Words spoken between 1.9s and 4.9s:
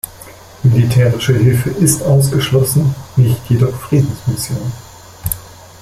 ausgeschlossen, nicht jedoch Friedensmissionen.